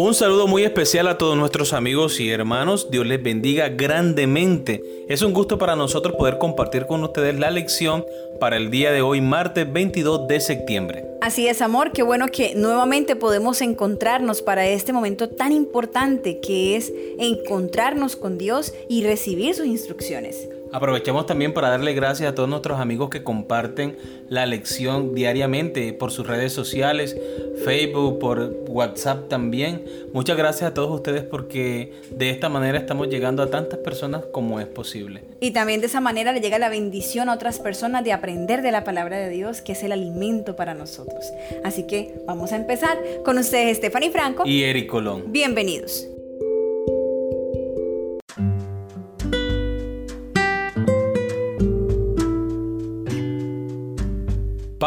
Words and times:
Un 0.00 0.14
saludo 0.14 0.46
muy 0.46 0.62
especial 0.62 1.08
a 1.08 1.18
todos 1.18 1.36
nuestros 1.36 1.72
amigos 1.72 2.20
y 2.20 2.30
hermanos. 2.30 2.88
Dios 2.88 3.04
les 3.04 3.20
bendiga 3.20 3.68
grandemente. 3.68 4.80
Es 5.08 5.22
un 5.22 5.32
gusto 5.32 5.58
para 5.58 5.74
nosotros 5.74 6.14
poder 6.14 6.38
compartir 6.38 6.86
con 6.86 7.02
ustedes 7.02 7.36
la 7.36 7.50
lección 7.50 8.06
para 8.38 8.58
el 8.58 8.70
día 8.70 8.92
de 8.92 9.02
hoy, 9.02 9.20
martes 9.20 9.66
22 9.72 10.28
de 10.28 10.38
septiembre. 10.38 11.04
Así 11.20 11.48
es, 11.48 11.60
amor. 11.62 11.90
Qué 11.90 12.04
bueno 12.04 12.28
que 12.28 12.54
nuevamente 12.54 13.16
podemos 13.16 13.60
encontrarnos 13.60 14.40
para 14.40 14.68
este 14.68 14.92
momento 14.92 15.30
tan 15.30 15.50
importante 15.50 16.38
que 16.38 16.76
es 16.76 16.92
encontrarnos 17.18 18.14
con 18.14 18.38
Dios 18.38 18.74
y 18.88 19.02
recibir 19.02 19.56
sus 19.56 19.66
instrucciones. 19.66 20.48
Aprovechamos 20.72 21.26
también 21.26 21.54
para 21.54 21.70
darle 21.70 21.94
gracias 21.94 22.30
a 22.30 22.34
todos 22.34 22.48
nuestros 22.48 22.78
amigos 22.78 23.08
que 23.08 23.22
comparten 23.22 23.96
la 24.28 24.44
lección 24.44 25.14
diariamente 25.14 25.92
por 25.92 26.10
sus 26.10 26.26
redes 26.26 26.52
sociales, 26.52 27.16
Facebook, 27.64 28.18
por 28.18 28.54
WhatsApp 28.68 29.28
también. 29.28 29.84
Muchas 30.12 30.36
gracias 30.36 30.70
a 30.70 30.74
todos 30.74 30.90
ustedes 30.90 31.22
porque 31.22 31.92
de 32.10 32.30
esta 32.30 32.48
manera 32.48 32.78
estamos 32.78 33.08
llegando 33.08 33.42
a 33.42 33.50
tantas 33.50 33.78
personas 33.78 34.24
como 34.30 34.60
es 34.60 34.66
posible. 34.66 35.22
Y 35.40 35.52
también 35.52 35.80
de 35.80 35.86
esa 35.86 36.00
manera 36.00 36.32
le 36.32 36.40
llega 36.40 36.58
la 36.58 36.68
bendición 36.68 37.28
a 37.28 37.34
otras 37.34 37.58
personas 37.58 38.04
de 38.04 38.12
aprender 38.12 38.62
de 38.62 38.72
la 38.72 38.84
palabra 38.84 39.18
de 39.18 39.30
Dios, 39.30 39.62
que 39.62 39.72
es 39.72 39.82
el 39.82 39.92
alimento 39.92 40.54
para 40.54 40.74
nosotros. 40.74 41.32
Así 41.64 41.86
que 41.86 42.14
vamos 42.26 42.52
a 42.52 42.56
empezar 42.56 42.98
con 43.24 43.38
ustedes, 43.38 43.78
Stephanie 43.78 44.10
Franco 44.10 44.46
y 44.46 44.64
Eric 44.64 44.88
Colón. 44.88 45.24
Bienvenidos. 45.32 46.08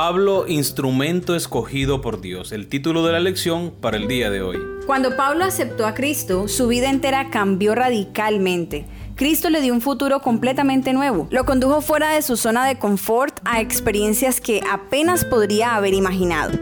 Pablo, 0.04 0.48
instrumento 0.48 1.36
escogido 1.36 2.02
por 2.02 2.22
Dios, 2.22 2.52
el 2.52 2.68
título 2.68 3.05
de 3.05 3.12
la 3.12 3.20
lección 3.20 3.70
para 3.70 3.98
el 3.98 4.07
día 4.07 4.32
de 4.32 4.41
hoy. 4.41 4.57
Cuando 4.88 5.16
Pablo 5.16 5.46
aceptó 5.46 5.85
a 5.85 5.94
Cristo, 5.94 6.48
su 6.48 6.68
vida 6.68 6.90
entera 6.90 7.30
cambió 7.30 7.76
radicalmente. 7.76 8.88
Cristo 9.13 9.52
le 9.52 9.62
dio 9.62 9.76
un 9.76 9.79
futuro 9.79 10.20
completamente 10.22 10.94
nuevo. 10.94 11.27
Lo 11.29 11.46
condujo 11.46 11.82
fuera 11.82 12.16
de 12.16 12.24
su 12.24 12.35
zona 12.35 12.66
de 12.66 12.79
confort 12.79 13.41
a 13.46 13.62
experiencias 13.62 14.41
que 14.41 14.63
apenas 14.68 15.24
podría 15.24 15.76
haber 15.76 15.94
imaginado. 15.94 16.57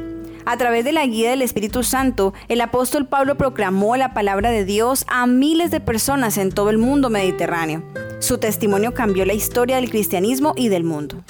A 0.45 0.57
través 0.57 0.83
de 0.83 0.91
la 0.91 1.05
guía 1.05 1.29
del 1.29 1.41
Espíritu 1.41 1.83
Santo, 1.83 2.33
el 2.49 2.59
apóstol 2.59 3.07
Pablo 3.07 3.37
proclamó 3.37 3.95
la 3.95 4.13
palabra 4.13 4.51
de 4.51 4.65
Dios 4.65 5.05
a 5.07 5.27
miles 5.27 5.71
de 5.71 5.79
personas 5.79 6.37
en 6.37 6.51
todo 6.51 6.71
el 6.71 6.77
mundo 6.77 7.09
mediterráneo. 7.09 7.83
Su 8.19 8.37
testimonio 8.37 8.93
cambió 8.93 9.25
la 9.25 9.33
historia 9.33 9.77
del 9.77 9.89
cristianismo 9.89 10.53
y 10.57 10.67
del 10.67 10.83
mundo. 10.83 11.23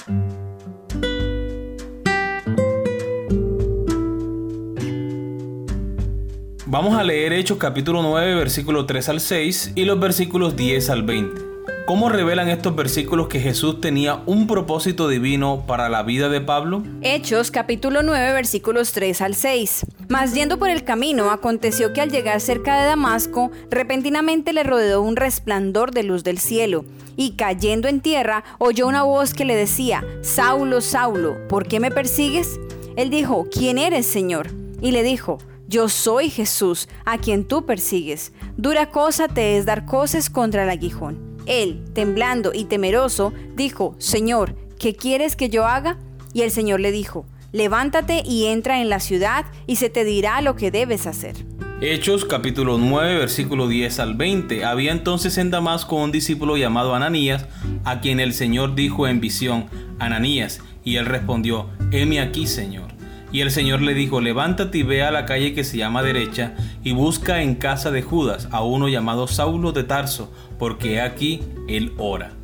Vamos 6.70 6.96
a 6.96 7.02
leer 7.02 7.32
Hechos 7.32 7.58
capítulo 7.58 8.00
9, 8.00 8.36
versículo 8.36 8.86
3 8.86 9.08
al 9.08 9.20
6 9.20 9.72
y 9.74 9.86
los 9.86 9.98
versículos 9.98 10.54
10 10.54 10.90
al 10.90 11.02
20. 11.02 11.42
¿Cómo 11.84 12.08
revelan 12.08 12.48
estos 12.48 12.76
versículos 12.76 13.26
que 13.26 13.40
Jesús 13.40 13.80
tenía 13.80 14.22
un 14.26 14.46
propósito 14.46 15.08
divino 15.08 15.64
para 15.66 15.88
la 15.88 16.04
vida 16.04 16.28
de 16.28 16.40
Pablo? 16.40 16.84
Hechos 17.02 17.50
capítulo 17.50 18.04
9 18.04 18.34
versículos 18.34 18.92
3 18.92 19.20
al 19.20 19.34
6. 19.34 19.86
Mas 20.08 20.32
yendo 20.32 20.60
por 20.60 20.70
el 20.70 20.84
camino, 20.84 21.32
aconteció 21.32 21.92
que 21.92 22.02
al 22.02 22.12
llegar 22.12 22.40
cerca 22.40 22.80
de 22.80 22.86
Damasco, 22.86 23.50
repentinamente 23.68 24.52
le 24.52 24.62
rodeó 24.62 25.02
un 25.02 25.16
resplandor 25.16 25.90
de 25.90 26.04
luz 26.04 26.22
del 26.22 26.38
cielo, 26.38 26.84
y 27.16 27.32
cayendo 27.32 27.88
en 27.88 28.00
tierra, 28.00 28.44
oyó 28.58 28.86
una 28.86 29.02
voz 29.02 29.34
que 29.34 29.44
le 29.44 29.56
decía, 29.56 30.04
Saulo, 30.22 30.80
Saulo, 30.82 31.36
¿por 31.48 31.66
qué 31.66 31.80
me 31.80 31.90
persigues? 31.90 32.60
Él 32.94 33.10
dijo, 33.10 33.48
¿quién 33.50 33.76
eres, 33.76 34.06
Señor? 34.06 34.50
Y 34.80 34.92
le 34.92 35.02
dijo, 35.02 35.38
yo 35.70 35.88
soy 35.88 36.30
Jesús, 36.30 36.88
a 37.04 37.16
quien 37.18 37.44
tú 37.44 37.64
persigues. 37.64 38.32
Dura 38.56 38.90
cosa 38.90 39.28
te 39.28 39.56
es 39.56 39.66
dar 39.66 39.86
cosas 39.86 40.28
contra 40.28 40.64
el 40.64 40.68
aguijón. 40.68 41.38
Él, 41.46 41.84
temblando 41.94 42.50
y 42.52 42.64
temeroso, 42.64 43.32
dijo, 43.54 43.94
Señor, 43.98 44.56
¿qué 44.80 44.96
quieres 44.96 45.36
que 45.36 45.48
yo 45.48 45.66
haga? 45.66 45.96
Y 46.34 46.42
el 46.42 46.50
Señor 46.50 46.80
le 46.80 46.90
dijo, 46.90 47.24
levántate 47.52 48.24
y 48.26 48.46
entra 48.46 48.80
en 48.80 48.88
la 48.88 48.98
ciudad 48.98 49.46
y 49.68 49.76
se 49.76 49.90
te 49.90 50.04
dirá 50.04 50.42
lo 50.42 50.56
que 50.56 50.72
debes 50.72 51.06
hacer. 51.06 51.36
Hechos 51.80 52.24
capítulo 52.24 52.76
9 52.76 53.18
versículo 53.18 53.68
10 53.68 54.00
al 54.00 54.14
20. 54.14 54.64
Había 54.64 54.90
entonces 54.90 55.38
en 55.38 55.52
Damasco 55.52 55.94
un 55.94 56.10
discípulo 56.10 56.56
llamado 56.56 56.96
Ananías, 56.96 57.46
a 57.84 58.00
quien 58.00 58.18
el 58.18 58.34
Señor 58.34 58.74
dijo 58.74 59.06
en 59.06 59.20
visión, 59.20 59.66
Ananías, 60.00 60.60
y 60.82 60.96
él 60.96 61.06
respondió, 61.06 61.70
heme 61.92 62.20
aquí, 62.20 62.48
Señor. 62.48 62.99
Y 63.32 63.42
el 63.42 63.50
Señor 63.50 63.80
le 63.82 63.94
dijo, 63.94 64.20
levántate 64.20 64.78
y 64.78 64.82
ve 64.82 65.02
a 65.02 65.10
la 65.10 65.24
calle 65.24 65.54
que 65.54 65.64
se 65.64 65.76
llama 65.76 66.02
derecha, 66.02 66.54
y 66.82 66.92
busca 66.92 67.42
en 67.42 67.54
casa 67.54 67.90
de 67.90 68.02
Judas 68.02 68.48
a 68.50 68.62
uno 68.62 68.88
llamado 68.88 69.28
Saulo 69.28 69.72
de 69.72 69.84
Tarso, 69.84 70.32
porque 70.58 71.00
aquí 71.00 71.42
él 71.68 71.92
ora. 71.98 72.39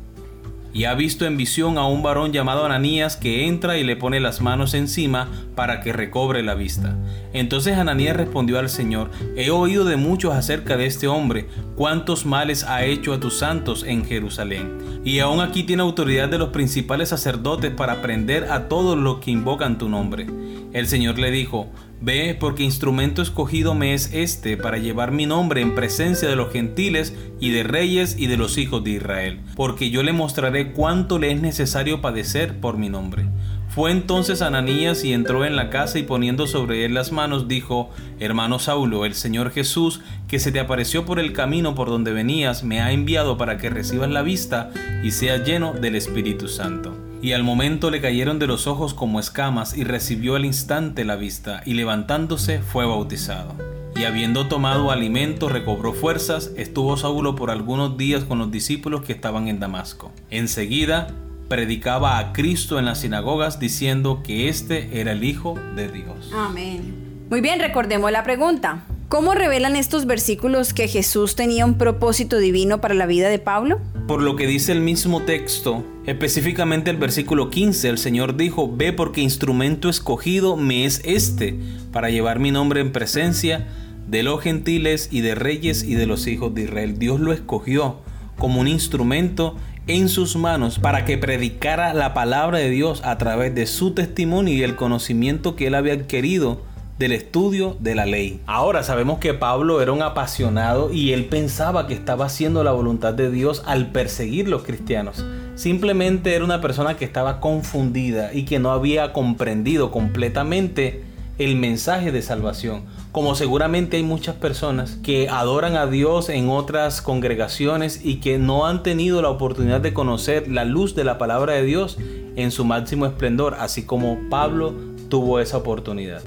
Y 0.73 0.83
ha 0.85 0.93
visto 0.93 1.25
en 1.25 1.37
visión 1.37 1.77
a 1.77 1.87
un 1.87 2.03
varón 2.03 2.33
llamado 2.33 2.65
Ananías 2.65 3.17
que 3.17 3.47
entra 3.47 3.77
y 3.77 3.83
le 3.83 3.95
pone 3.95 4.19
las 4.19 4.41
manos 4.41 4.73
encima 4.73 5.29
para 5.55 5.81
que 5.81 5.93
recobre 5.93 6.43
la 6.43 6.55
vista. 6.55 6.95
Entonces 7.33 7.77
Ananías 7.77 8.15
respondió 8.15 8.59
al 8.59 8.69
Señor, 8.69 9.09
he 9.35 9.49
oído 9.49 9.85
de 9.85 9.95
muchos 9.95 10.33
acerca 10.33 10.77
de 10.77 10.85
este 10.85 11.07
hombre, 11.07 11.47
cuántos 11.75 12.25
males 12.25 12.63
ha 12.63 12.83
hecho 12.83 13.13
a 13.13 13.19
tus 13.19 13.37
santos 13.39 13.83
en 13.83 14.05
Jerusalén. 14.05 15.01
Y 15.03 15.19
aún 15.19 15.39
aquí 15.39 15.63
tiene 15.63 15.83
autoridad 15.83 16.29
de 16.29 16.37
los 16.37 16.49
principales 16.49 17.09
sacerdotes 17.09 17.71
para 17.71 18.01
prender 18.01 18.51
a 18.51 18.67
todos 18.67 18.97
los 18.97 19.19
que 19.19 19.31
invocan 19.31 19.77
tu 19.77 19.89
nombre. 19.89 20.27
El 20.73 20.87
Señor 20.87 21.17
le 21.17 21.31
dijo, 21.31 21.71
Ve, 21.99 22.37
porque 22.39 22.63
instrumento 22.63 23.23
escogido 23.23 23.73
me 23.73 23.95
es 23.95 24.13
este 24.13 24.55
para 24.55 24.77
llevar 24.77 25.11
mi 25.11 25.25
nombre 25.25 25.61
en 25.61 25.73
presencia 25.73 26.29
de 26.29 26.35
los 26.35 26.53
gentiles 26.53 27.15
y 27.39 27.49
de 27.49 27.63
reyes 27.63 28.15
y 28.19 28.27
de 28.27 28.37
los 28.37 28.59
hijos 28.59 28.83
de 28.83 28.91
Israel, 28.91 29.39
porque 29.55 29.89
yo 29.89 30.03
le 30.03 30.13
mostraré 30.13 30.73
cuánto 30.73 31.17
le 31.17 31.31
es 31.31 31.41
necesario 31.41 31.99
padecer 31.99 32.59
por 32.59 32.77
mi 32.77 32.89
nombre. 32.89 33.25
Fue 33.69 33.91
entonces 33.91 34.41
Ananías 34.41 35.03
y 35.03 35.13
entró 35.13 35.43
en 35.43 35.55
la 35.55 35.69
casa 35.69 35.99
y 35.99 36.03
poniendo 36.03 36.47
sobre 36.47 36.85
él 36.85 36.93
las 36.93 37.11
manos 37.11 37.47
dijo, 37.47 37.89
Hermano 38.19 38.59
Saulo, 38.59 39.03
el 39.03 39.13
Señor 39.13 39.51
Jesús, 39.51 40.01
que 40.27 40.39
se 40.39 40.51
te 40.51 40.59
apareció 40.59 41.05
por 41.05 41.19
el 41.19 41.33
camino 41.33 41.75
por 41.75 41.89
donde 41.89 42.11
venías, 42.11 42.63
me 42.63 42.79
ha 42.79 42.91
enviado 42.91 43.37
para 43.37 43.57
que 43.57 43.69
recibas 43.69 44.09
la 44.09 44.21
vista 44.21 44.71
y 45.03 45.11
seas 45.11 45.45
lleno 45.45 45.73
del 45.73 45.95
Espíritu 45.95 46.47
Santo. 46.47 47.06
Y 47.21 47.33
al 47.33 47.43
momento 47.43 47.89
le 47.89 47.99
cayeron 47.99 48.39
de 48.39 48.47
los 48.47 48.67
ojos 48.67 48.93
como 48.93 49.19
escamas 49.19 49.75
y 49.75 49.83
recibió 49.83 50.35
al 50.35 50.45
instante 50.45 51.03
la 51.03 51.15
vista 51.15 51.61
y 51.65 51.73
levantándose 51.73 52.59
fue 52.59 52.85
bautizado. 52.85 53.55
Y 53.95 54.03
habiendo 54.03 54.47
tomado 54.47 54.91
alimento 54.91 55.49
recobró 55.49 55.93
fuerzas, 55.93 56.51
estuvo 56.55 56.95
Saulo 56.97 57.35
por 57.35 57.49
algunos 57.49 57.97
días 57.97 58.23
con 58.23 58.37
los 58.37 58.51
discípulos 58.51 59.01
que 59.01 59.13
estaban 59.13 59.47
en 59.47 59.59
Damasco. 59.59 60.11
Enseguida 60.29 61.07
predicaba 61.49 62.19
a 62.19 62.33
Cristo 62.33 62.77
en 62.77 62.85
las 62.85 62.99
sinagogas 62.99 63.59
diciendo 63.59 64.21
que 64.23 64.49
éste 64.49 64.99
era 64.99 65.13
el 65.13 65.23
Hijo 65.23 65.55
de 65.75 65.89
Dios. 65.89 66.31
Amén. 66.35 67.25
Muy 67.29 67.41
bien, 67.41 67.59
recordemos 67.59 68.11
la 68.11 68.23
pregunta. 68.23 68.83
¿Cómo 69.09 69.33
revelan 69.33 69.77
estos 69.77 70.05
versículos 70.05 70.73
que 70.73 70.89
Jesús 70.89 71.37
tenía 71.37 71.65
un 71.65 71.77
propósito 71.77 72.39
divino 72.39 72.81
para 72.81 72.93
la 72.93 73.05
vida 73.05 73.29
de 73.29 73.39
Pablo? 73.39 73.79
Por 74.05 74.21
lo 74.21 74.35
que 74.35 74.47
dice 74.47 74.73
el 74.73 74.81
mismo 74.81 75.21
texto, 75.21 75.85
específicamente 76.05 76.91
el 76.91 76.97
versículo 76.97 77.49
15, 77.49 77.87
el 77.87 77.99
Señor 77.99 78.35
dijo, 78.35 78.69
ve 78.69 78.91
porque 78.91 79.21
instrumento 79.21 79.87
escogido 79.87 80.57
me 80.57 80.83
es 80.83 81.01
este, 81.05 81.57
para 81.93 82.09
llevar 82.09 82.39
mi 82.39 82.51
nombre 82.51 82.81
en 82.81 82.91
presencia 82.91 83.65
de 84.09 84.23
los 84.23 84.41
gentiles 84.41 85.07
y 85.09 85.21
de 85.21 85.35
reyes 85.35 85.83
y 85.83 85.95
de 85.95 86.05
los 86.05 86.27
hijos 86.27 86.53
de 86.53 86.63
Israel. 86.63 86.99
Dios 86.99 87.21
lo 87.21 87.31
escogió 87.31 88.01
como 88.37 88.59
un 88.59 88.67
instrumento 88.67 89.55
en 89.87 90.09
sus 90.09 90.35
manos 90.35 90.79
para 90.79 91.05
que 91.05 91.17
predicara 91.17 91.93
la 91.93 92.13
palabra 92.13 92.57
de 92.57 92.69
Dios 92.69 93.01
a 93.05 93.17
través 93.17 93.55
de 93.55 93.67
su 93.67 93.93
testimonio 93.93 94.53
y 94.53 94.63
el 94.63 94.75
conocimiento 94.75 95.55
que 95.55 95.67
él 95.67 95.75
había 95.75 95.93
adquirido 95.93 96.61
del 96.99 97.11
estudio 97.11 97.77
de 97.79 97.95
la 97.95 98.05
ley. 98.05 98.41
Ahora 98.45 98.83
sabemos 98.83 99.19
que 99.19 99.33
Pablo 99.33 99.81
era 99.81 99.91
un 99.91 100.01
apasionado 100.01 100.91
y 100.91 101.11
él 101.13 101.25
pensaba 101.25 101.87
que 101.87 101.93
estaba 101.93 102.25
haciendo 102.25 102.63
la 102.63 102.71
voluntad 102.71 103.13
de 103.13 103.29
Dios 103.29 103.63
al 103.65 103.91
perseguir 103.91 104.47
los 104.47 104.63
cristianos. 104.63 105.23
Simplemente 105.55 106.35
era 106.35 106.45
una 106.45 106.61
persona 106.61 106.97
que 106.97 107.05
estaba 107.05 107.39
confundida 107.39 108.33
y 108.33 108.45
que 108.45 108.59
no 108.59 108.71
había 108.71 109.13
comprendido 109.13 109.91
completamente 109.91 111.03
el 111.37 111.55
mensaje 111.55 112.11
de 112.11 112.21
salvación. 112.21 112.83
Como 113.11 113.35
seguramente 113.35 113.97
hay 113.97 114.03
muchas 114.03 114.35
personas 114.35 114.97
que 115.03 115.29
adoran 115.29 115.75
a 115.75 115.87
Dios 115.87 116.29
en 116.29 116.49
otras 116.49 117.01
congregaciones 117.01 118.01
y 118.03 118.15
que 118.15 118.37
no 118.37 118.65
han 118.65 118.83
tenido 118.83 119.21
la 119.21 119.29
oportunidad 119.29 119.81
de 119.81 119.93
conocer 119.93 120.47
la 120.47 120.65
luz 120.65 120.95
de 120.95 121.03
la 121.03 121.17
palabra 121.17 121.53
de 121.53 121.63
Dios 121.63 121.97
en 122.35 122.51
su 122.51 122.65
máximo 122.65 123.05
esplendor, 123.05 123.55
así 123.59 123.83
como 123.83 124.17
Pablo 124.29 124.73
tuvo 125.09 125.39
esa 125.39 125.57
oportunidad. 125.57 126.21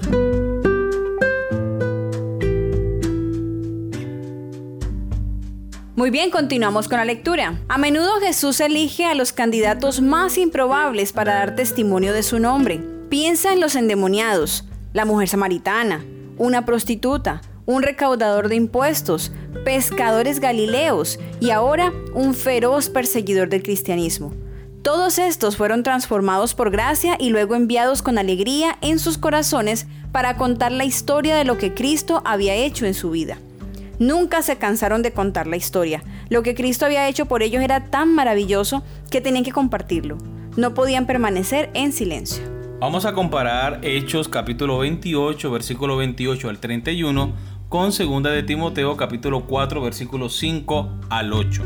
Muy 6.00 6.08
bien, 6.08 6.30
continuamos 6.30 6.88
con 6.88 6.96
la 6.96 7.04
lectura. 7.04 7.60
A 7.68 7.76
menudo 7.76 8.20
Jesús 8.20 8.58
elige 8.60 9.04
a 9.04 9.14
los 9.14 9.34
candidatos 9.34 10.00
más 10.00 10.38
improbables 10.38 11.12
para 11.12 11.34
dar 11.34 11.56
testimonio 11.56 12.14
de 12.14 12.22
su 12.22 12.38
nombre. 12.38 12.82
Piensa 13.10 13.52
en 13.52 13.60
los 13.60 13.76
endemoniados, 13.76 14.64
la 14.94 15.04
mujer 15.04 15.28
samaritana, 15.28 16.02
una 16.38 16.64
prostituta, 16.64 17.42
un 17.66 17.82
recaudador 17.82 18.48
de 18.48 18.56
impuestos, 18.56 19.30
pescadores 19.66 20.40
galileos 20.40 21.18
y 21.38 21.50
ahora 21.50 21.92
un 22.14 22.32
feroz 22.32 22.88
perseguidor 22.88 23.50
del 23.50 23.62
cristianismo. 23.62 24.32
Todos 24.80 25.18
estos 25.18 25.58
fueron 25.58 25.82
transformados 25.82 26.54
por 26.54 26.70
gracia 26.70 27.18
y 27.20 27.28
luego 27.28 27.56
enviados 27.56 28.00
con 28.00 28.16
alegría 28.16 28.78
en 28.80 28.98
sus 28.98 29.18
corazones 29.18 29.86
para 30.12 30.38
contar 30.38 30.72
la 30.72 30.86
historia 30.86 31.36
de 31.36 31.44
lo 31.44 31.58
que 31.58 31.74
Cristo 31.74 32.22
había 32.24 32.54
hecho 32.54 32.86
en 32.86 32.94
su 32.94 33.10
vida. 33.10 33.36
Nunca 34.00 34.40
se 34.40 34.56
cansaron 34.56 35.02
de 35.02 35.12
contar 35.12 35.46
la 35.46 35.58
historia. 35.58 36.02
Lo 36.30 36.42
que 36.42 36.54
Cristo 36.54 36.86
había 36.86 37.06
hecho 37.06 37.26
por 37.26 37.42
ellos 37.42 37.62
era 37.62 37.90
tan 37.90 38.14
maravilloso 38.14 38.82
que 39.10 39.20
tenían 39.20 39.44
que 39.44 39.52
compartirlo. 39.52 40.16
No 40.56 40.72
podían 40.72 41.06
permanecer 41.06 41.68
en 41.74 41.92
silencio. 41.92 42.42
Vamos 42.80 43.04
a 43.04 43.12
comparar 43.12 43.80
Hechos 43.82 44.26
capítulo 44.26 44.78
28, 44.78 45.50
versículo 45.50 45.98
28 45.98 46.48
al 46.48 46.60
31 46.60 47.34
con 47.68 47.90
2 47.90 48.22
de 48.22 48.42
Timoteo 48.42 48.96
capítulo 48.96 49.46
4, 49.46 49.82
versículos 49.82 50.34
5 50.38 51.00
al 51.10 51.34
8. 51.34 51.62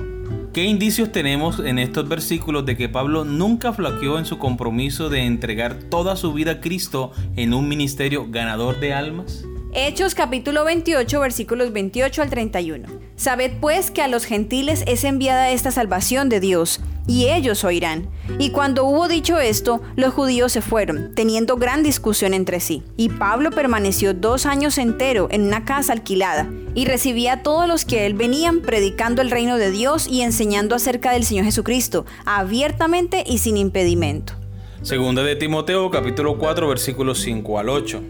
¿Qué 0.53 0.65
indicios 0.65 1.13
tenemos 1.13 1.61
en 1.61 1.79
estos 1.79 2.09
versículos 2.09 2.67
de 2.67 2.77
que 2.77 2.89
Pablo 2.89 3.25
nunca 3.25 3.73
flaqueó 3.73 4.19
en 4.19 4.25
su 4.25 4.39
compromiso 4.39 5.09
de 5.09 5.21
entregar 5.21 5.75
toda 5.89 6.17
su 6.17 6.33
vida 6.33 6.51
a 6.51 6.61
Cristo 6.61 7.13
en 7.37 7.55
un 7.55 7.69
ministerio 7.69 8.27
ganador 8.29 8.81
de 8.81 8.93
almas? 8.93 9.45
Hechos 9.77 10.15
capítulo 10.15 10.65
28 10.65 11.19
versículos 11.19 11.73
28 11.73 12.23
al 12.23 12.31
31. 12.31 12.87
Sabed 13.17 13.55
pues 13.61 13.91
que 13.91 14.03
a 14.03 14.09
los 14.09 14.25
gentiles 14.25 14.85
es 14.87 15.03
enviada 15.03 15.51
esta 15.51 15.73
salvación 15.73 16.29
de 16.29 16.39
Dios, 16.39 16.81
y 17.09 17.27
ellos 17.27 17.65
oirán. 17.65 18.09
Y 18.39 18.51
cuando 18.51 18.85
hubo 18.85 19.09
dicho 19.09 19.41
esto, 19.41 19.83
los 19.97 20.15
judíos 20.15 20.53
se 20.53 20.63
fueron, 20.63 21.13
teniendo 21.17 21.57
gran 21.57 21.83
discusión 21.83 22.35
entre 22.35 22.61
sí. 22.61 22.85
Y 22.97 23.09
Pablo 23.09 23.51
permaneció 23.51 24.15
dos 24.15 24.47
años 24.47 24.79
entero 24.79 25.27
en 25.33 25.43
una 25.43 25.65
casa 25.65 25.93
alquilada, 25.93 26.49
y 26.77 26.85
recibía 26.85 27.33
a 27.33 27.43
todos 27.43 27.67
los 27.67 27.85
que 27.85 28.07
él 28.07 28.15
venían 28.15 28.61
predicando 28.61 29.23
el 29.23 29.31
reino 29.33 29.57
de 29.57 29.73
Dios 29.73 30.07
y 30.07 30.21
enseñando 30.21 30.77
acerca 30.77 31.11
del 31.11 31.25
Señor 31.25 31.47
Jesucristo, 31.47 32.07
abiertamente 32.25 33.25
y 33.27 33.39
sin 33.39 33.57
impedimento. 33.57 34.35
Segunda 34.83 35.25
de 35.25 35.35
Timoteo 35.35 35.91
capítulo 35.91 36.39
4 36.39 36.69
versículos 36.69 37.19
5 37.23 37.59
al 37.59 37.69
8. 37.71 38.03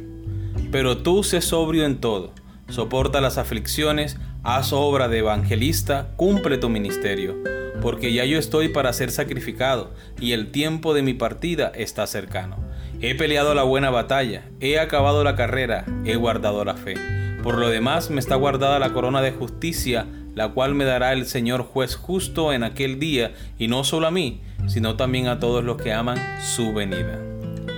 Pero 0.75 0.97
tú 0.97 1.23
sé 1.23 1.41
sobrio 1.41 1.85
en 1.85 2.01
todo, 2.01 2.33
soporta 2.69 3.21
las 3.21 3.39
aflicciones, 3.39 4.17
haz 4.43 4.73
obra 4.73 5.07
de 5.07 5.19
evangelista, 5.19 6.09
cumple 6.17 6.59
tu 6.59 6.69
ministerio, 6.69 7.37
porque 7.81 8.13
ya 8.13 8.25
yo 8.25 8.41
estoy 8.41 8.71
para 8.71 8.93
ser 8.93 9.13
sacrificado, 9.13 9.93
y 10.19 10.33
el 10.33 10.51
tiempo 10.51 10.93
de 10.93 11.03
mi 11.03 11.15
partida 11.15 11.71
está 11.77 12.09
cercano. 12.09 12.57
He 13.01 13.15
peleado 13.15 13.55
la 13.55 13.63
buena 13.63 13.91
batalla, 13.91 14.51
he 14.59 14.81
acabado 14.81 15.23
la 15.23 15.37
carrera, 15.37 15.85
he 16.05 16.17
guardado 16.17 16.65
la 16.65 16.75
fe. 16.75 16.97
Por 17.45 17.57
lo 17.59 17.69
demás 17.69 18.11
me 18.11 18.19
está 18.19 18.35
guardada 18.35 18.81
la 18.81 18.93
corona 18.93 19.23
de 19.23 19.31
justicia, 19.31 20.07
la 20.35 20.49
cual 20.49 20.75
me 20.75 20.85
dará 20.85 21.13
el 21.13 21.27
Señor 21.27 21.63
juez 21.63 21.95
justo 21.95 22.53
en 22.53 22.65
aquel 22.65 22.99
día, 22.99 23.33
y 23.61 23.69
no 23.69 23.85
solo 23.85 24.09
a 24.09 24.11
mí, 24.11 24.41
sino 24.67 24.97
también 24.97 25.29
a 25.29 25.39
todos 25.39 25.63
los 25.63 25.81
que 25.81 25.93
aman 25.93 26.19
su 26.43 26.75
venida. 26.75 27.21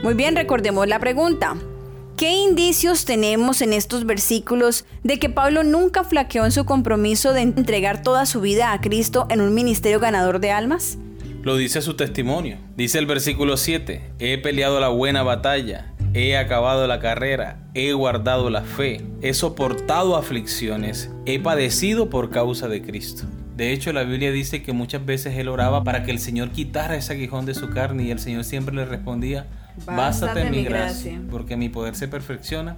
Muy 0.02 0.14
bien, 0.14 0.34
recordemos 0.34 0.88
la 0.88 0.98
pregunta. 0.98 1.56
¿Qué 2.16 2.32
indicios 2.32 3.04
tenemos 3.04 3.60
en 3.60 3.74
estos 3.74 4.06
versículos 4.06 4.86
de 5.04 5.18
que 5.18 5.28
Pablo 5.28 5.64
nunca 5.64 6.02
flaqueó 6.02 6.46
en 6.46 6.52
su 6.52 6.64
compromiso 6.64 7.34
de 7.34 7.42
entregar 7.42 8.02
toda 8.02 8.24
su 8.24 8.40
vida 8.40 8.72
a 8.72 8.80
Cristo 8.80 9.26
en 9.28 9.42
un 9.42 9.52
ministerio 9.52 10.00
ganador 10.00 10.40
de 10.40 10.50
almas? 10.50 10.96
Lo 11.42 11.58
dice 11.58 11.82
su 11.82 11.94
testimonio. 11.94 12.56
Dice 12.74 12.98
el 12.98 13.04
versículo 13.04 13.58
7, 13.58 14.12
he 14.18 14.38
peleado 14.38 14.80
la 14.80 14.88
buena 14.88 15.24
batalla, 15.24 15.92
he 16.14 16.38
acabado 16.38 16.86
la 16.86 17.00
carrera, 17.00 17.68
he 17.74 17.92
guardado 17.92 18.48
la 18.48 18.62
fe, 18.62 19.04
he 19.20 19.34
soportado 19.34 20.16
aflicciones, 20.16 21.10
he 21.26 21.38
padecido 21.38 22.08
por 22.08 22.30
causa 22.30 22.66
de 22.66 22.80
Cristo. 22.80 23.24
De 23.56 23.72
hecho, 23.72 23.92
la 23.92 24.04
Biblia 24.04 24.32
dice 24.32 24.62
que 24.62 24.72
muchas 24.72 25.04
veces 25.04 25.36
él 25.36 25.48
oraba 25.48 25.84
para 25.84 26.02
que 26.02 26.12
el 26.12 26.18
Señor 26.18 26.50
quitara 26.50 26.96
ese 26.96 27.12
aguijón 27.12 27.44
de 27.44 27.54
su 27.54 27.68
carne 27.68 28.04
y 28.04 28.10
el 28.10 28.20
Señor 28.20 28.44
siempre 28.44 28.74
le 28.74 28.86
respondía, 28.86 29.46
Bástate 29.84 30.42
en 30.42 30.50
mi 30.50 30.64
gracia, 30.64 31.20
porque 31.30 31.56
mi 31.56 31.68
poder 31.68 31.94
se 31.94 32.08
perfecciona 32.08 32.76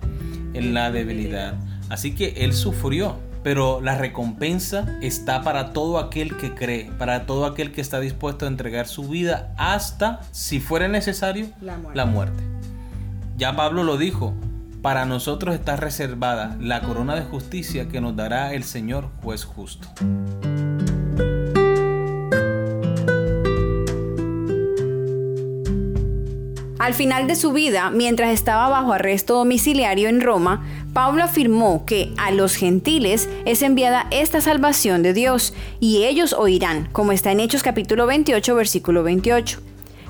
en 0.54 0.74
la 0.74 0.90
debilidad. 0.90 1.54
Así 1.88 2.14
que 2.14 2.34
Él 2.38 2.52
sufrió, 2.52 3.16
pero 3.42 3.80
la 3.80 3.96
recompensa 3.96 4.98
está 5.00 5.42
para 5.42 5.72
todo 5.72 5.98
aquel 5.98 6.36
que 6.36 6.54
cree, 6.54 6.90
para 6.98 7.26
todo 7.26 7.46
aquel 7.46 7.72
que 7.72 7.80
está 7.80 8.00
dispuesto 8.00 8.44
a 8.44 8.48
entregar 8.48 8.86
su 8.88 9.08
vida 9.08 9.54
hasta, 9.56 10.20
si 10.32 10.60
fuera 10.60 10.88
necesario, 10.88 11.46
la 11.60 12.04
muerte. 12.04 12.42
Ya 13.36 13.54
Pablo 13.54 13.84
lo 13.84 13.96
dijo, 13.96 14.34
para 14.82 15.04
nosotros 15.04 15.54
está 15.54 15.76
reservada 15.76 16.56
la 16.60 16.80
corona 16.80 17.14
de 17.14 17.22
justicia 17.22 17.88
que 17.88 18.00
nos 18.00 18.16
dará 18.16 18.54
el 18.54 18.64
Señor 18.64 19.10
juez 19.22 19.44
justo. 19.44 19.88
Al 26.88 26.94
final 26.94 27.26
de 27.26 27.37
su 27.37 27.52
vida, 27.52 27.90
mientras 27.90 28.32
estaba 28.32 28.70
bajo 28.70 28.94
arresto 28.94 29.35
domiciliario 29.35 30.08
en 30.08 30.23
Roma, 30.23 30.67
Pablo 30.94 31.23
afirmó 31.23 31.85
que 31.85 32.14
a 32.17 32.31
los 32.31 32.55
gentiles 32.55 33.29
es 33.44 33.61
enviada 33.61 34.06
esta 34.11 34.40
salvación 34.40 35.02
de 35.02 35.12
Dios 35.12 35.52
y 35.81 36.05
ellos 36.05 36.32
oirán, 36.32 36.88
como 36.93 37.12
está 37.12 37.31
en 37.31 37.40
Hechos 37.40 37.62
capítulo 37.62 38.06
28, 38.06 38.55
versículo 38.55 39.02
28. 39.02 39.61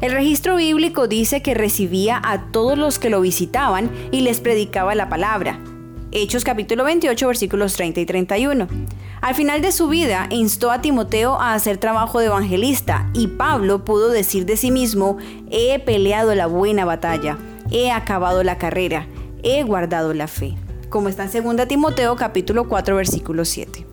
El 0.03 0.13
registro 0.13 0.55
bíblico 0.55 1.09
dice 1.09 1.43
que 1.43 1.55
recibía 1.55 2.23
a 2.25 2.53
todos 2.53 2.79
los 2.79 3.01
que 3.01 3.11
lo 3.11 3.21
visitaban 3.23 3.91
y 4.13 4.21
les 4.21 4.39
predicaba 4.39 4.95
la 4.95 5.09
palabra. 5.09 5.59
Hechos 6.13 6.45
capítulo 6.45 6.85
28, 6.85 7.27
versículos 7.27 7.75
30 7.75 7.99
y 7.99 8.07
31. 8.07 8.69
Al 9.21 9.35
final 9.35 9.61
de 9.63 9.73
su 9.73 9.89
vida 9.89 10.29
instó 10.31 10.71
a 10.71 10.81
Timoteo 10.81 11.41
a 11.41 11.55
hacer 11.55 11.79
trabajo 11.79 12.21
de 12.21 12.27
evangelista 12.27 13.11
y 13.15 13.27
Pablo 13.27 13.85
pudo 13.85 14.11
decir 14.11 14.47
de 14.47 14.57
sí 14.57 14.71
mismo, 14.71 15.19
he 15.51 15.81
peleado 15.81 16.35
la 16.35 16.47
buena 16.47 16.85
batalla, 16.85 17.37
he 17.71 17.91
acabado 17.91 18.45
la 18.45 18.59
carrera, 18.59 19.07
he 19.43 19.65
guardado 19.65 20.15
la 20.15 20.29
fe. 20.29 20.55
Como 20.89 21.09
está 21.09 21.25
en 21.25 21.57
2 21.57 21.69
Timoteo 21.69 22.15
capítulo 22.15 22.69
4 22.69 22.95
versículo 22.95 23.45
7. 23.45 23.87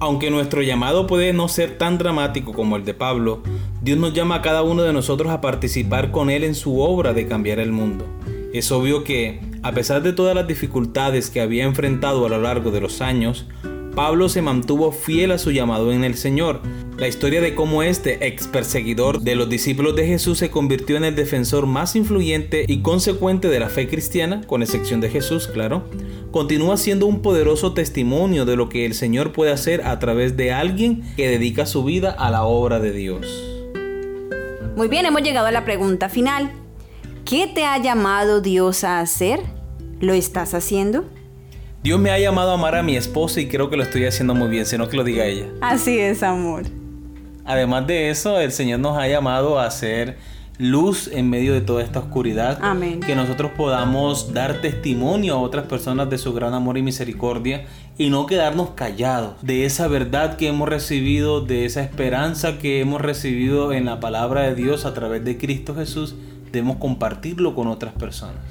Aunque 0.00 0.30
nuestro 0.30 0.60
llamado 0.60 1.06
puede 1.06 1.32
no 1.32 1.48
ser 1.48 1.78
tan 1.78 1.96
dramático 1.96 2.52
como 2.52 2.76
el 2.76 2.84
de 2.84 2.94
Pablo, 2.94 3.42
Dios 3.80 3.96
nos 3.96 4.12
llama 4.12 4.36
a 4.36 4.42
cada 4.42 4.62
uno 4.62 4.82
de 4.82 4.92
nosotros 4.92 5.30
a 5.30 5.40
participar 5.40 6.10
con 6.10 6.30
Él 6.30 6.42
en 6.42 6.56
su 6.56 6.80
obra 6.80 7.12
de 7.12 7.28
cambiar 7.28 7.60
el 7.60 7.70
mundo. 7.70 8.06
Es 8.52 8.72
obvio 8.72 9.04
que, 9.04 9.40
a 9.62 9.72
pesar 9.72 10.02
de 10.02 10.12
todas 10.12 10.34
las 10.34 10.48
dificultades 10.48 11.30
que 11.30 11.40
había 11.40 11.64
enfrentado 11.64 12.26
a 12.26 12.28
lo 12.28 12.40
largo 12.40 12.70
de 12.70 12.80
los 12.80 13.00
años, 13.00 13.46
Pablo 13.94 14.28
se 14.28 14.42
mantuvo 14.42 14.90
fiel 14.90 15.30
a 15.30 15.38
su 15.38 15.52
llamado 15.52 15.92
en 15.92 16.02
el 16.02 16.16
Señor. 16.16 16.60
La 16.98 17.06
historia 17.06 17.40
de 17.40 17.54
cómo 17.54 17.84
este 17.84 18.26
ex 18.26 18.48
perseguidor 18.48 19.20
de 19.20 19.36
los 19.36 19.48
discípulos 19.48 19.94
de 19.94 20.04
Jesús 20.04 20.38
se 20.38 20.50
convirtió 20.50 20.96
en 20.96 21.04
el 21.04 21.14
defensor 21.14 21.66
más 21.66 21.94
influyente 21.94 22.64
y 22.66 22.82
consecuente 22.82 23.48
de 23.48 23.60
la 23.60 23.68
fe 23.68 23.88
cristiana, 23.88 24.40
con 24.48 24.62
excepción 24.62 25.00
de 25.00 25.10
Jesús, 25.10 25.46
claro, 25.46 25.84
continúa 26.32 26.76
siendo 26.76 27.06
un 27.06 27.22
poderoso 27.22 27.72
testimonio 27.72 28.44
de 28.44 28.56
lo 28.56 28.68
que 28.68 28.84
el 28.84 28.94
Señor 28.94 29.32
puede 29.32 29.52
hacer 29.52 29.86
a 29.86 29.96
través 30.00 30.36
de 30.36 30.52
alguien 30.52 31.04
que 31.14 31.28
dedica 31.28 31.64
su 31.64 31.84
vida 31.84 32.10
a 32.10 32.30
la 32.30 32.42
obra 32.42 32.80
de 32.80 32.90
Dios. 32.90 33.44
Muy 34.76 34.88
bien, 34.88 35.06
hemos 35.06 35.22
llegado 35.22 35.46
a 35.46 35.52
la 35.52 35.64
pregunta 35.64 36.08
final. 36.08 36.50
¿Qué 37.24 37.46
te 37.46 37.64
ha 37.64 37.78
llamado 37.78 38.40
Dios 38.40 38.82
a 38.82 38.98
hacer? 38.98 39.38
¿Lo 40.00 40.14
estás 40.14 40.52
haciendo? 40.52 41.04
Dios 41.84 42.00
me 42.00 42.10
ha 42.10 42.18
llamado 42.18 42.50
a 42.50 42.54
amar 42.54 42.76
a 42.76 42.82
mi 42.82 42.96
esposa 42.96 43.42
y 43.42 43.46
creo 43.46 43.68
que 43.68 43.76
lo 43.76 43.82
estoy 43.82 44.06
haciendo 44.06 44.34
muy 44.34 44.48
bien, 44.48 44.64
sino 44.64 44.88
que 44.88 44.96
lo 44.96 45.04
diga 45.04 45.26
ella. 45.26 45.48
Así 45.60 45.98
es, 45.98 46.22
amor. 46.22 46.62
Además 47.44 47.86
de 47.86 48.08
eso, 48.08 48.40
el 48.40 48.52
Señor 48.52 48.80
nos 48.80 48.96
ha 48.96 49.06
llamado 49.06 49.58
a 49.58 49.66
hacer 49.66 50.16
luz 50.56 51.10
en 51.12 51.28
medio 51.28 51.52
de 51.52 51.60
toda 51.60 51.82
esta 51.82 51.98
oscuridad. 51.98 52.58
Amén. 52.62 53.00
Que 53.00 53.14
nosotros 53.14 53.50
podamos 53.54 54.32
dar 54.32 54.62
testimonio 54.62 55.34
a 55.34 55.40
otras 55.40 55.66
personas 55.66 56.08
de 56.08 56.16
su 56.16 56.32
gran 56.32 56.54
amor 56.54 56.78
y 56.78 56.82
misericordia 56.82 57.66
y 57.98 58.08
no 58.08 58.24
quedarnos 58.24 58.70
callados 58.70 59.34
de 59.42 59.66
esa 59.66 59.86
verdad 59.86 60.38
que 60.38 60.48
hemos 60.48 60.70
recibido, 60.70 61.42
de 61.42 61.66
esa 61.66 61.82
esperanza 61.82 62.56
que 62.56 62.80
hemos 62.80 63.02
recibido 63.02 63.74
en 63.74 63.84
la 63.84 64.00
palabra 64.00 64.40
de 64.44 64.54
Dios 64.54 64.86
a 64.86 64.94
través 64.94 65.22
de 65.22 65.36
Cristo 65.36 65.74
Jesús. 65.74 66.14
Debemos 66.50 66.78
compartirlo 66.78 67.54
con 67.54 67.66
otras 67.66 67.92
personas. 67.92 68.42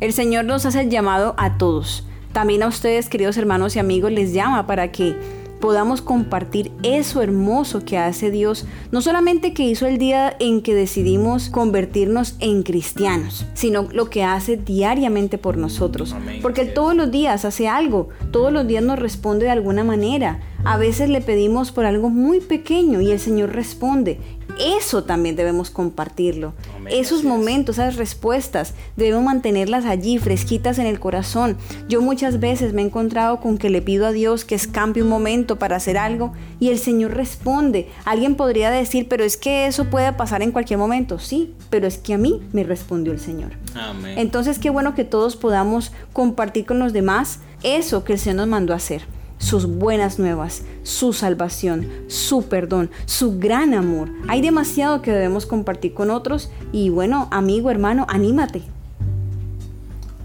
El 0.00 0.12
Señor 0.12 0.44
nos 0.44 0.66
hace 0.66 0.82
el 0.82 0.90
llamado 0.90 1.34
a 1.38 1.56
todos 1.56 2.04
también 2.32 2.62
a 2.62 2.68
ustedes, 2.68 3.08
queridos 3.08 3.36
hermanos 3.36 3.76
y 3.76 3.78
amigos, 3.78 4.12
les 4.12 4.32
llama 4.32 4.66
para 4.66 4.92
que 4.92 5.16
podamos 5.60 6.00
compartir 6.00 6.72
eso 6.82 7.22
hermoso 7.22 7.84
que 7.84 7.98
hace 7.98 8.30
Dios, 8.30 8.64
no 8.90 9.02
solamente 9.02 9.52
que 9.52 9.64
hizo 9.64 9.86
el 9.86 9.98
día 9.98 10.34
en 10.40 10.62
que 10.62 10.74
decidimos 10.74 11.50
convertirnos 11.50 12.34
en 12.40 12.62
cristianos, 12.62 13.46
sino 13.54 13.86
lo 13.92 14.08
que 14.10 14.24
hace 14.24 14.56
diariamente 14.56 15.38
por 15.38 15.58
nosotros. 15.58 16.16
Porque 16.40 16.62
Él 16.62 16.72
todos 16.72 16.96
los 16.96 17.10
días 17.10 17.44
hace 17.44 17.68
algo, 17.68 18.08
todos 18.32 18.52
los 18.52 18.66
días 18.66 18.82
nos 18.82 18.98
responde 18.98 19.44
de 19.44 19.50
alguna 19.52 19.84
manera. 19.84 20.40
A 20.64 20.76
veces 20.76 21.08
le 21.08 21.20
pedimos 21.20 21.72
por 21.72 21.84
algo 21.84 22.10
muy 22.10 22.40
pequeño 22.40 23.00
y 23.00 23.10
el 23.10 23.20
Señor 23.20 23.52
responde. 23.52 24.18
Eso 24.60 25.04
también 25.04 25.36
debemos 25.36 25.70
compartirlo. 25.70 26.52
Esos 26.90 27.24
momentos, 27.24 27.78
esas 27.78 27.96
respuestas, 27.96 28.74
debemos 28.96 29.24
mantenerlas 29.24 29.86
allí, 29.86 30.18
fresquitas 30.18 30.78
en 30.78 30.86
el 30.86 31.00
corazón. 31.00 31.56
Yo 31.88 32.02
muchas 32.02 32.40
veces 32.40 32.72
me 32.72 32.82
he 32.82 32.84
encontrado 32.84 33.40
con 33.40 33.58
que 33.58 33.70
le 33.70 33.82
pido 33.82 34.06
a 34.06 34.12
Dios 34.12 34.44
que 34.44 34.54
escampe 34.54 35.02
un 35.02 35.08
momento 35.08 35.58
para 35.58 35.76
hacer 35.76 35.96
algo 35.96 36.32
y 36.58 36.68
el 36.68 36.78
Señor 36.78 37.14
responde. 37.14 37.88
Alguien 38.04 38.34
podría 38.34 38.70
decir, 38.70 39.06
pero 39.08 39.24
es 39.24 39.36
que 39.36 39.66
eso 39.66 39.86
puede 39.86 40.12
pasar 40.12 40.42
en 40.42 40.52
cualquier 40.52 40.78
momento. 40.78 41.18
Sí, 41.18 41.54
pero 41.70 41.86
es 41.86 41.98
que 41.98 42.14
a 42.14 42.18
mí 42.18 42.40
me 42.52 42.64
respondió 42.64 43.12
el 43.12 43.20
Señor. 43.20 43.52
Amén. 43.74 44.18
Entonces, 44.18 44.58
qué 44.58 44.70
bueno 44.70 44.94
que 44.94 45.04
todos 45.04 45.36
podamos 45.36 45.92
compartir 46.12 46.66
con 46.66 46.78
los 46.78 46.92
demás 46.92 47.40
eso 47.62 48.04
que 48.04 48.14
el 48.14 48.18
Señor 48.18 48.36
nos 48.36 48.48
mandó 48.48 48.72
a 48.72 48.76
hacer. 48.76 49.02
Sus 49.40 49.66
buenas 49.66 50.20
nuevas, 50.20 50.62
su 50.84 51.12
salvación, 51.12 51.88
su 52.06 52.44
perdón, 52.44 52.88
su 53.06 53.40
gran 53.40 53.74
amor. 53.74 54.10
Hay 54.28 54.42
demasiado 54.42 55.02
que 55.02 55.10
debemos 55.10 55.46
compartir 55.46 55.94
con 55.94 56.10
otros 56.10 56.52
y 56.70 56.90
bueno, 56.90 57.26
amigo, 57.32 57.70
hermano, 57.72 58.06
anímate. 58.08 58.62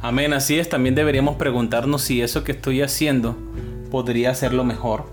Amén, 0.02 0.34
así 0.34 0.60
es. 0.60 0.70
También 0.70 0.94
deberíamos 0.94 1.38
preguntarnos 1.38 2.04
si 2.04 2.22
eso 2.22 2.44
que 2.44 2.52
estoy 2.52 2.84
haciendo 2.84 3.36
podría 3.90 4.30
hacerlo 4.30 4.64
mejor 4.64 5.06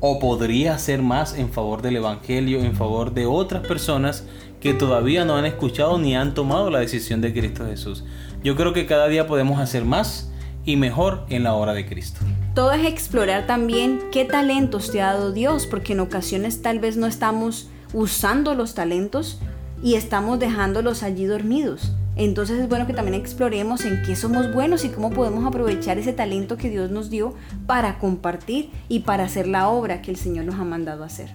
o 0.00 0.18
podría 0.18 0.74
hacer 0.74 1.02
más 1.02 1.36
en 1.36 1.52
favor 1.52 1.82
del 1.82 1.96
Evangelio, 1.96 2.60
en 2.60 2.74
favor 2.74 3.12
de 3.12 3.26
otras 3.26 3.66
personas 3.66 4.24
que 4.60 4.72
todavía 4.74 5.24
no 5.24 5.36
han 5.36 5.44
escuchado 5.44 5.98
ni 5.98 6.16
han 6.16 6.34
tomado 6.34 6.70
la 6.70 6.78
decisión 6.78 7.20
de 7.20 7.32
Cristo 7.32 7.66
Jesús. 7.66 8.04
Yo 8.42 8.56
creo 8.56 8.72
que 8.72 8.86
cada 8.86 9.08
día 9.08 9.26
podemos 9.26 9.60
hacer 9.60 9.84
más 9.84 10.31
y 10.64 10.76
mejor 10.76 11.24
en 11.28 11.44
la 11.44 11.54
hora 11.54 11.72
de 11.72 11.86
Cristo. 11.86 12.20
Todo 12.54 12.72
es 12.72 12.86
explorar 12.86 13.46
también 13.46 14.00
qué 14.12 14.24
talentos 14.24 14.90
te 14.90 15.00
ha 15.00 15.14
dado 15.14 15.32
Dios, 15.32 15.66
porque 15.66 15.94
en 15.94 16.00
ocasiones 16.00 16.62
tal 16.62 16.78
vez 16.78 16.96
no 16.96 17.06
estamos 17.06 17.68
usando 17.92 18.54
los 18.54 18.74
talentos 18.74 19.40
y 19.82 19.94
estamos 19.94 20.38
dejándolos 20.38 21.02
allí 21.02 21.24
dormidos. 21.24 21.92
Entonces 22.14 22.60
es 22.60 22.68
bueno 22.68 22.86
que 22.86 22.92
también 22.92 23.14
exploremos 23.14 23.84
en 23.86 24.02
qué 24.02 24.16
somos 24.16 24.52
buenos 24.52 24.84
y 24.84 24.90
cómo 24.90 25.10
podemos 25.10 25.46
aprovechar 25.46 25.98
ese 25.98 26.12
talento 26.12 26.58
que 26.58 26.68
Dios 26.68 26.90
nos 26.90 27.08
dio 27.08 27.34
para 27.66 27.98
compartir 27.98 28.70
y 28.88 29.00
para 29.00 29.24
hacer 29.24 29.48
la 29.48 29.68
obra 29.68 30.02
que 30.02 30.10
el 30.10 30.18
Señor 30.18 30.44
nos 30.44 30.56
ha 30.56 30.64
mandado 30.64 31.04
a 31.04 31.06
hacer. 31.06 31.30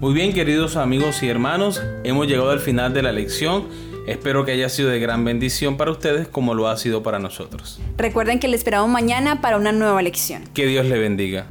Muy 0.00 0.12
bien, 0.12 0.34
queridos 0.34 0.76
amigos 0.76 1.22
y 1.22 1.28
hermanos, 1.28 1.80
hemos 2.04 2.26
llegado 2.26 2.50
al 2.50 2.60
final 2.60 2.92
de 2.92 3.02
la 3.02 3.12
lección. 3.12 3.68
Espero 4.06 4.44
que 4.44 4.52
haya 4.52 4.68
sido 4.68 4.88
de 4.88 4.98
gran 4.98 5.24
bendición 5.24 5.76
para 5.76 5.92
ustedes 5.92 6.26
como 6.26 6.54
lo 6.54 6.68
ha 6.68 6.76
sido 6.76 7.02
para 7.02 7.18
nosotros. 7.18 7.80
Recuerden 7.96 8.40
que 8.40 8.48
le 8.48 8.56
esperamos 8.56 8.90
mañana 8.90 9.40
para 9.40 9.56
una 9.56 9.70
nueva 9.70 10.02
lección. 10.02 10.42
Que 10.54 10.66
Dios 10.66 10.86
le 10.86 10.98
bendiga. 10.98 11.46